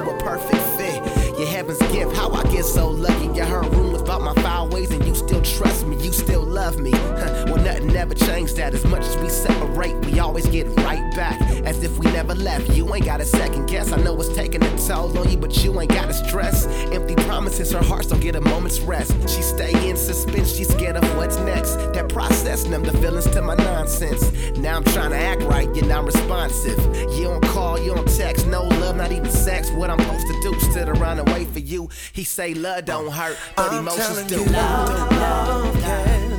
[0.05, 1.38] You a perfect fit.
[1.38, 3.26] Your heaven's gift, how I get so lucky.
[3.26, 6.78] You heard rumors about my foul ways and you still trust me, you still love
[6.78, 6.92] me.
[6.92, 8.74] Well, nothing ever changed that.
[8.74, 11.41] As much as we separate, we always get right back.
[11.72, 12.68] As if we never left.
[12.76, 13.92] You ain't got a second guess.
[13.92, 16.66] I know it's taking a toll on you, but you ain't got to stress.
[16.92, 19.12] Empty promises, her heart don't get a moment's rest.
[19.26, 21.76] She stay in suspense, she's scared of what's next.
[21.94, 24.22] That process numb the feelings to my nonsense.
[24.58, 26.78] Now I'm trying to act right, you're not responsive.
[27.16, 29.70] You don't call, you don't text, no love, not even sex.
[29.70, 31.88] What I'm supposed to do, sit around and wait for you.
[32.12, 34.40] He say love don't hurt, but I'm emotions do.
[34.40, 36.31] you, love, love can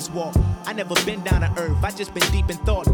[0.00, 0.34] fingers walk.
[0.66, 2.86] I never been down to earth, I just been deep in thought,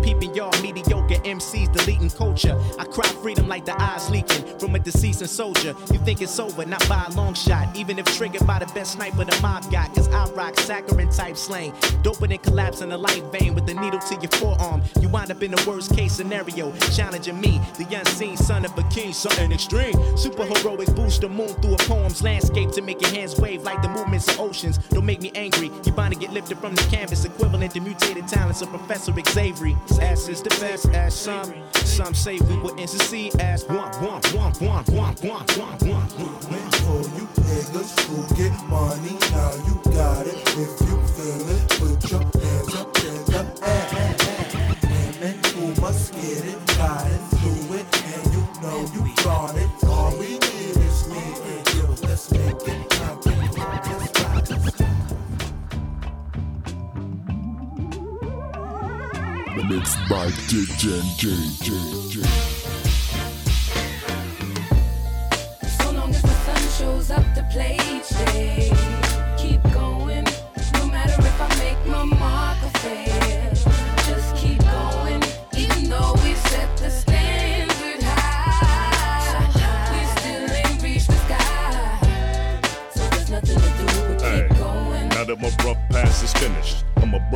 [5.26, 5.74] soldier.
[5.92, 8.92] You think it's over, not by a long shot, even if triggered by the best
[8.92, 9.94] sniper the mob got.
[9.94, 11.72] Cause I rock saccharine type slang,
[12.02, 14.82] doper than collapsing the light vein with the needle to your forearm.
[15.00, 18.82] You wind up in the worst case scenario, challenging me, the unseen son of a
[18.84, 19.94] king, something extreme.
[20.16, 23.82] Super heroic boost the moon through a poem's landscape to make your hands wave like
[23.82, 24.78] the movements of oceans.
[24.90, 28.28] Don't make me angry, you bound to get lifted from the canvas, equivalent to mutated
[28.28, 29.76] talents of Professor Xavier.
[30.00, 34.52] Ass is the best, as some, some say we wouldn't succeed as one, one, one,
[34.54, 36.08] one, one, one, one, one.
[36.08, 40.36] For you niggas who get money, now you got it.
[40.56, 44.16] If you feel it, put your hands up in the air.
[44.82, 49.70] Women who must get it, got it, do it, and you know you got it.
[49.86, 51.86] All we need is me and you.
[52.06, 53.38] Let's make it happen.
[53.56, 54.64] Let's ride this.
[59.68, 62.05] Mixed by DJ JJ.
[85.38, 86.85] My rough pass is finished,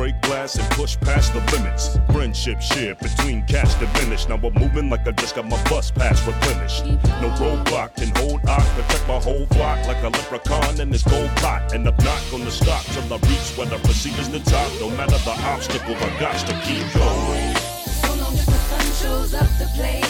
[0.01, 1.99] break glass and push past the limits.
[2.11, 4.29] Friendship shared between cash diminished.
[4.29, 6.85] Now I'm moving like I just got my bus pass replenished.
[7.21, 11.29] No roadblock can hold I protect my whole flock like a leprechaun in this gold
[11.35, 11.75] pot.
[11.75, 14.71] And I'm not gonna stop till I reach where the perceive is the top.
[14.79, 17.55] No matter the obstacle, I got to keep going.
[18.01, 20.01] So long as the sun shows up to play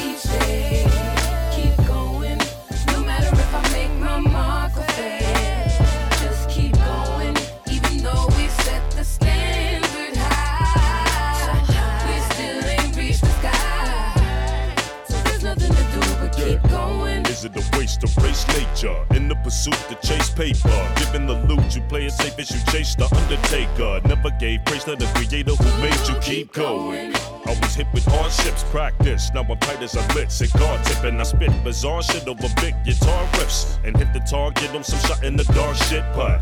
[17.92, 20.94] Waste to race nature in the pursuit to chase paper?
[20.96, 24.00] Given the loot, you play it safe as you chase the undertaker.
[24.08, 27.14] Never gave praise to the creator who made you keep going.
[27.46, 29.30] I was hit with hardships, practice.
[29.34, 32.76] Now I'm tight as a lit cigar tip, and I spit bizarre shit over big
[32.86, 33.78] guitar riffs.
[33.84, 36.40] And hit the target on some shot in the dark shit putt.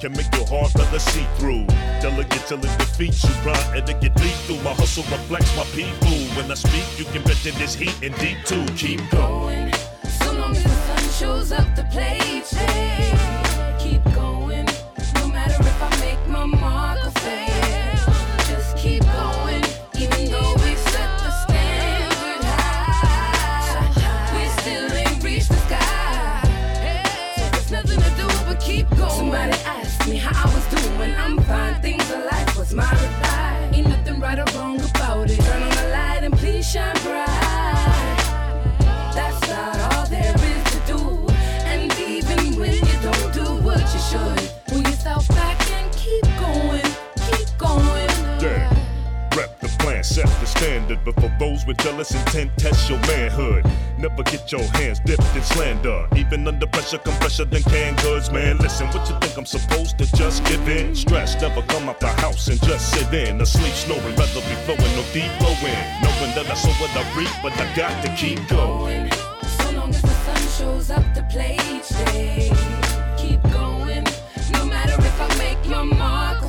[0.00, 1.66] Can make your heart fella see through.
[2.00, 3.34] Delicate till it defeats you.
[3.42, 4.62] Grind and it get deep through.
[4.62, 6.16] My hustle reflects my people.
[6.36, 8.64] When I speak, you can bet that there's heat and deep too.
[8.76, 9.72] Keep going.
[11.20, 12.40] Shows up to play
[50.60, 51.00] standard.
[51.04, 53.64] But for those with jealous intent, test your manhood.
[53.98, 56.06] Never get your hands dipped in slander.
[56.16, 58.58] Even under pressure, come fresher than canned goods, man.
[58.58, 60.94] Listen, what you think I'm supposed to just give in?
[60.94, 63.40] Stress never come out the house and just sit in.
[63.40, 65.80] Asleep, snoring, rather be flowing or deep flowing.
[66.04, 69.10] Knowing that I saw what I reap, but I got to keep going.
[69.58, 72.52] So long as the sun shows up to play each day.
[73.16, 74.04] Keep going,
[74.52, 76.39] no matter if I make my mark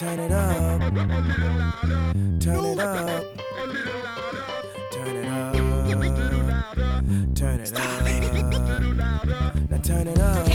[0.00, 0.80] turn it up.
[2.40, 3.24] Turn it up.
[4.90, 5.54] Turn it up.
[7.34, 8.14] Turn it up.
[9.68, 10.48] Now turn it up.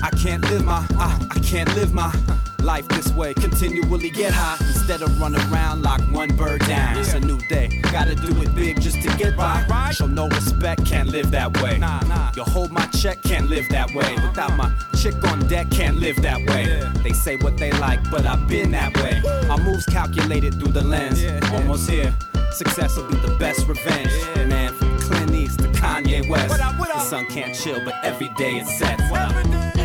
[0.00, 2.37] I can't live my, I, I can't live my
[2.68, 3.32] life this way.
[3.32, 6.98] Continually get high instead of run around like one bird down.
[6.98, 9.90] It's a new day, Gotta do it big just to get by.
[9.90, 11.78] Show no respect, can't live that way.
[11.78, 12.30] Nah, nah.
[12.36, 14.12] You hold my check, can't live that way.
[14.16, 14.70] Without my
[15.00, 16.64] chick on deck, can't live that way.
[17.02, 19.14] They say what they like, but I've been that way.
[19.48, 21.24] My moves calculated through the lens.
[21.50, 22.14] Almost here.
[22.52, 24.12] Success will be the best revenge.
[24.46, 26.54] Man, from Clint East to Kanye West.
[26.58, 29.77] The sun can't chill, but every day it sets.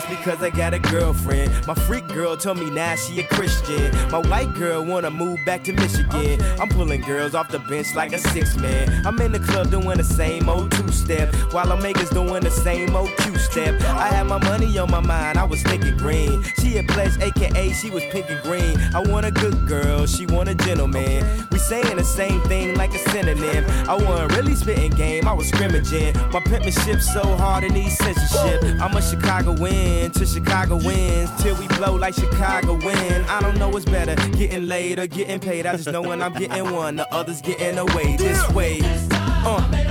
[0.00, 1.66] Just because I got a girlfriend.
[1.66, 3.92] My freak girl told me now she a Christian.
[4.10, 6.40] My white girl wanna move back to Michigan.
[6.60, 9.06] I'm pulling girls off the bench like a six man.
[9.06, 12.50] I'm in the club doing the same old two step, while I'm makers doing the
[12.50, 13.80] same old Q step.
[13.82, 16.42] I had my money on my mind, I was thinking green.
[16.58, 18.78] She a pledge, aka she was pink and green.
[18.94, 21.26] I want a good girl, she want a gentleman.
[21.50, 23.64] We saying the same thing like a synonym.
[23.88, 26.16] I wasn't really spitting game, I was scrimmaging.
[26.32, 28.60] My penmanship so hard it needs censorship.
[28.82, 33.24] I'm a Chicago win to Chicago wins till we blow like Chicago win.
[33.26, 35.64] I don't know what's better, getting laid or getting paid.
[35.64, 38.80] I just know when I'm getting one, the others getting away this way.
[39.12, 39.89] Uh,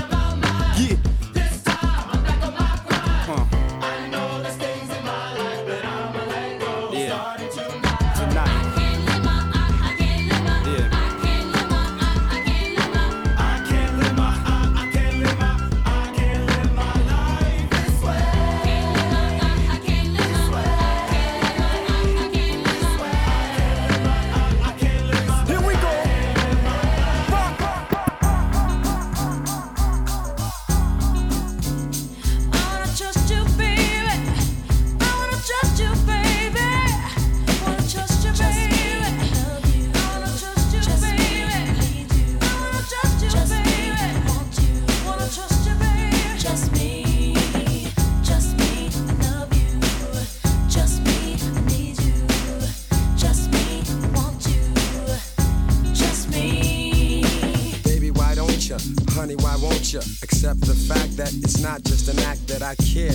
[62.48, 63.12] just an act that I care.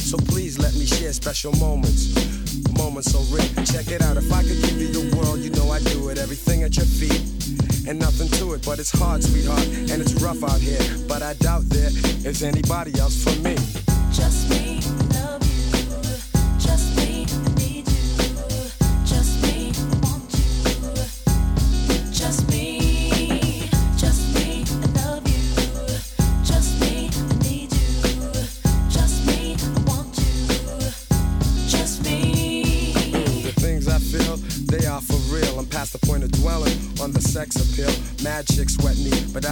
[0.00, 2.14] So please let me share special moments.
[2.76, 3.46] Moments so rare.
[3.66, 4.16] Check it out.
[4.16, 6.18] If I could give you the world, you know I'd do it.
[6.18, 7.20] Everything at your feet.
[7.88, 10.82] And nothing to it, but it's hard, sweetheart, and it's rough out here.
[11.06, 11.90] But I doubt there
[12.26, 13.55] is anybody else for me.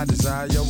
[0.04, 0.64] I desire your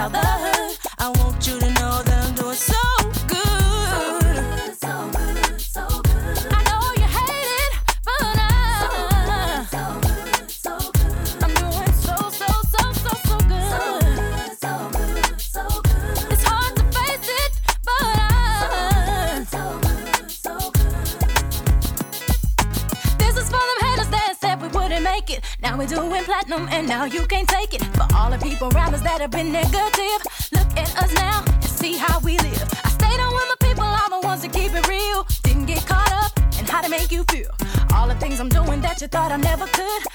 [0.00, 0.29] out the
[29.20, 30.20] might have been negative.
[30.52, 32.68] Look at us now and see how we live.
[32.84, 35.26] I stayed on with my people, I'm the ones that keep it real.
[35.42, 37.50] Didn't get caught up in how to make you feel.
[37.94, 40.09] All the things I'm doing that you thought I never could.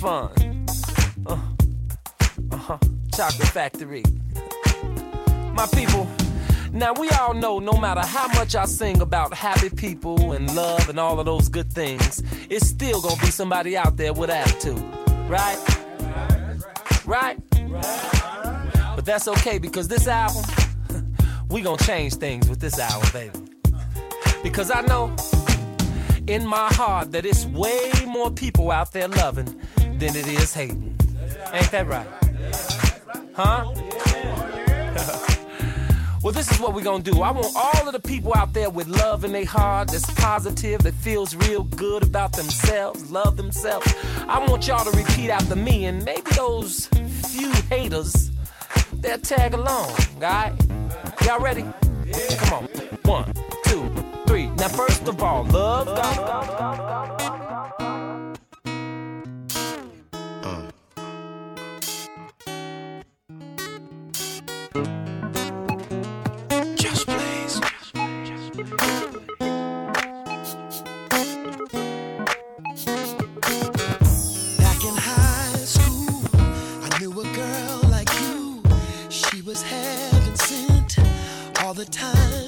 [0.00, 0.30] Fun.
[1.26, 1.36] Uh
[2.56, 2.78] huh.
[3.14, 4.02] Chocolate Factory.
[5.52, 6.08] My people.
[6.72, 10.88] Now we all know no matter how much I sing about happy people and love
[10.88, 14.82] and all of those good things, it's still gonna be somebody out there with attitude.
[15.28, 15.58] Right?
[17.04, 17.38] Right?
[18.96, 20.44] But that's okay because this album,
[21.50, 23.38] we gonna change things with this album, baby.
[24.42, 25.14] Because I know
[26.26, 29.60] in my heart that it's way more people out there loving
[30.00, 30.96] than it is hating.
[31.52, 32.06] Ain't that right?
[33.34, 33.66] Huh?
[36.22, 37.20] well, this is what we're gonna do.
[37.20, 40.80] I want all of the people out there with love in their heart, that's positive,
[40.84, 43.94] that feels real good about themselves, love themselves.
[44.26, 46.86] I want y'all to repeat after me, and maybe those
[47.26, 48.30] few haters,
[48.94, 50.54] they'll tag along, alright?
[51.26, 51.66] Y'all ready?
[52.38, 52.64] Come on.
[53.04, 53.34] One,
[53.66, 53.86] two,
[54.26, 54.46] three.
[54.48, 57.99] Now, first of all, love God.
[81.80, 82.39] The time